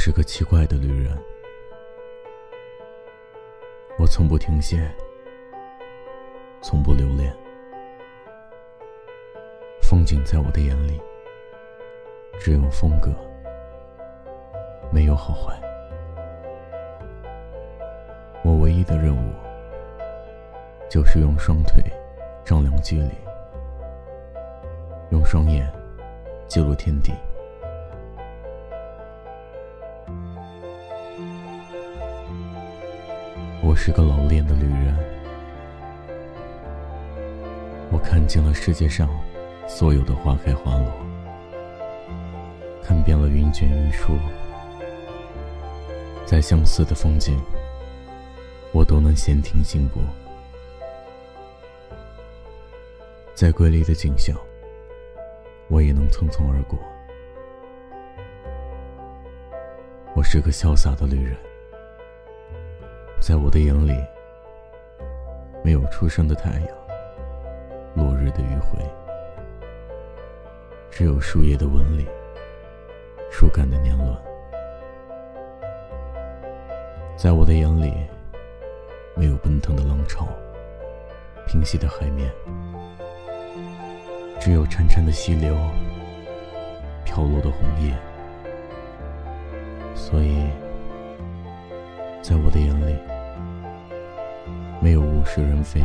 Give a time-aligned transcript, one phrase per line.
[0.00, 1.12] 是个奇怪的旅人，
[3.98, 4.88] 我从不停歇，
[6.62, 7.34] 从不留恋。
[9.82, 11.00] 风景在我的眼里，
[12.38, 13.12] 只有风格，
[14.92, 15.60] 没有好坏。
[18.44, 19.32] 我唯一的任务，
[20.88, 21.82] 就是用双腿
[22.44, 23.10] 丈量距离，
[25.10, 25.68] 用双眼
[26.46, 27.12] 记录天地。
[33.60, 34.96] 我是个老练的旅人，
[37.90, 39.08] 我看尽了世界上
[39.66, 40.92] 所有的花开花落，
[42.84, 44.16] 看遍了云卷云舒，
[46.24, 47.36] 再相似的风景，
[48.72, 49.98] 我都能闲庭信步；
[53.34, 54.36] 再瑰丽的景象，
[55.66, 56.78] 我也能匆匆而过。
[60.14, 61.36] 我是个潇洒的旅人。
[63.20, 63.92] 在我的眼里，
[65.62, 66.68] 没有初升的太阳，
[67.94, 68.78] 落日的余晖，
[70.90, 72.06] 只有树叶的纹理，
[73.30, 74.16] 树干的年轮。
[77.16, 77.92] 在我的眼里，
[79.14, 80.26] 没有奔腾的浪潮，
[81.46, 82.32] 平息的海面，
[84.40, 85.54] 只有潺潺的溪流，
[87.04, 87.92] 飘落的红叶。
[89.94, 90.48] 所以。
[92.28, 92.94] 在我的眼里，
[94.82, 95.80] 没有物是人非，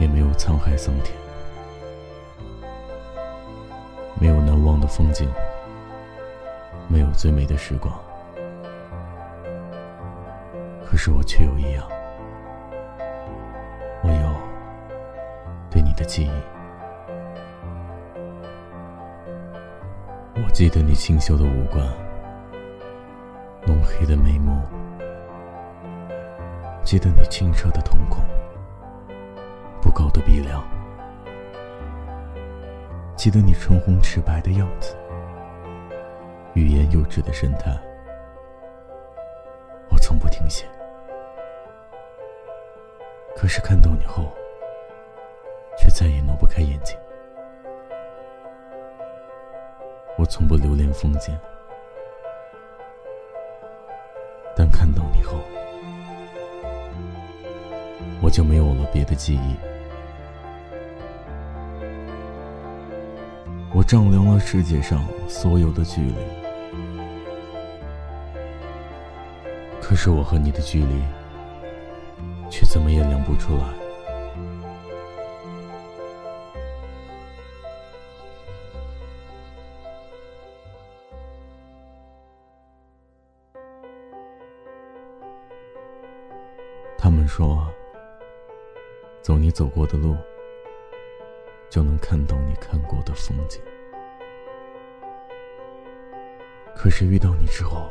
[0.00, 1.14] 也没有沧海桑田，
[4.20, 5.30] 没有难忘的风景，
[6.88, 7.94] 没有最美的时光。
[10.84, 11.86] 可是我却有一样，
[14.02, 14.34] 我有
[15.70, 16.30] 对你的记忆。
[20.44, 22.03] 我记得你清秀的五官。
[23.66, 24.60] 浓黑的眉目，
[26.84, 28.22] 记得你清澈的瞳孔，
[29.80, 30.62] 不高的鼻梁，
[33.16, 34.94] 记得你唇红齿白的样子，
[36.52, 37.74] 欲言又止的神态。
[39.90, 40.66] 我从不停歇，
[43.34, 44.30] 可是看到你后，
[45.78, 46.98] 却再也挪不开眼睛。
[50.18, 51.34] 我从不留恋风景。
[58.24, 59.54] 我就没有了别的记忆。
[63.70, 66.14] 我丈量了世界上所有的距离，
[69.78, 71.02] 可是我和你的距离，
[72.48, 73.64] 却怎么也量不出来。
[86.96, 87.68] 他们说
[89.24, 90.14] ：“走你走过的路，
[91.70, 93.58] 就能看到你看过的风景。”
[96.76, 97.90] 可是遇到你之后，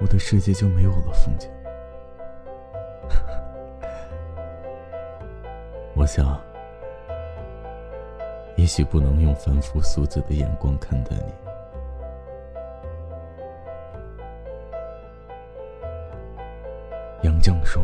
[0.00, 1.50] 我的世界就没有了风景。
[5.94, 6.40] 我想，
[8.56, 11.34] 也许不能用凡夫俗子的眼光看待你。
[17.22, 17.82] 杨绛说：“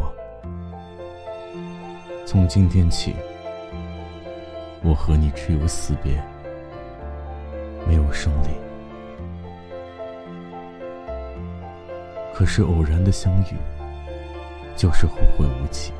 [2.31, 3.13] 从今天起，
[4.85, 6.13] 我和你只有死别，
[7.85, 8.51] 没有胜利。
[12.33, 13.57] 可是偶然的相遇，
[14.77, 15.93] 就是后会无期。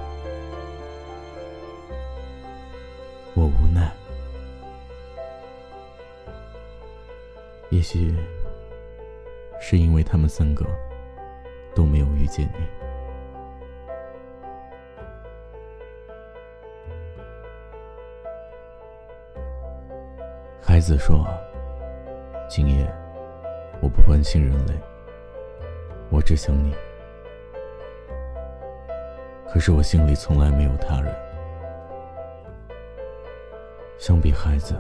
[3.35, 3.91] 我无奈，
[7.71, 8.15] 也许
[9.61, 10.65] 是因为他们三个
[11.75, 12.65] 都没有遇见你。”
[20.81, 21.29] 孩子说
[22.49, 22.91] ：“今夜，
[23.83, 24.73] 我不关心人类，
[26.09, 26.75] 我只想你。
[29.47, 31.15] 可是我心里从来没有他人。
[33.99, 34.75] 相比孩子，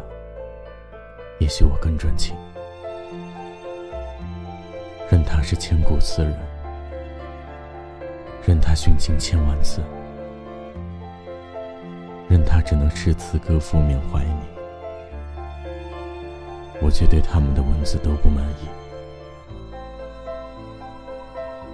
[1.38, 2.35] 也许我更专情。
[5.11, 6.35] 任他是千古词人，
[8.46, 9.82] 任他殉情千万次，
[12.26, 14.49] 任他只能诗词歌赋缅怀你。”
[16.82, 18.69] 我却对他们的文字都不满意。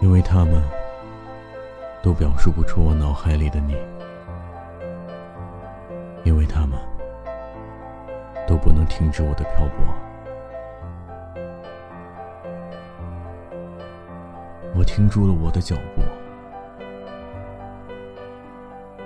[0.00, 0.62] 因为他们
[2.02, 3.76] 都表述不出我脑海里的你。
[6.26, 6.76] 因为他们
[8.48, 10.06] 都不能停止我的漂泊。
[14.74, 16.02] 我停住了我的脚步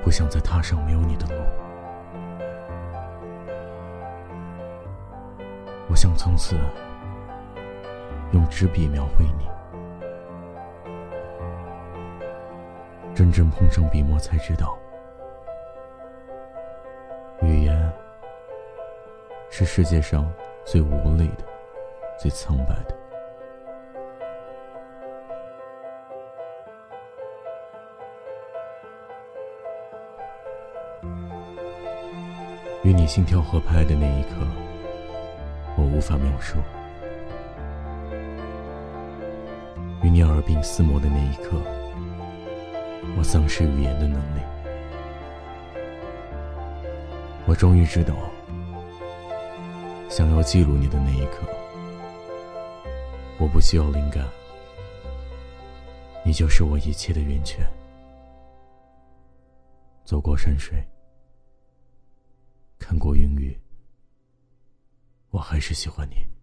[0.03, 1.60] 不想再踏上没有你的路。
[5.91, 6.57] 我想从此
[8.33, 9.49] 用纸笔描绘你，
[13.13, 14.79] 真正碰上笔墨才知道，
[17.43, 17.93] 语言
[19.51, 20.33] 是世界上
[20.65, 21.45] 最无力的、
[22.17, 22.97] 最苍白的。
[32.85, 34.47] 与你心跳合拍的那一刻，
[35.81, 36.59] 我无法描述；
[40.03, 41.59] 与你耳鬓厮磨的那一刻，
[43.17, 44.43] 我丧失语言的能力。
[47.47, 48.15] 我终于知道，
[50.11, 51.49] 想要记录你的那一刻，
[53.39, 54.23] 我不需要灵感，
[56.23, 57.67] 你就是我一切的源泉。
[60.05, 60.77] 走过山水。
[62.79, 63.59] 看过云雨，
[65.31, 66.40] 我还是喜欢你。